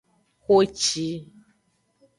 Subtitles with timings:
[0.45, 1.07] Xoci.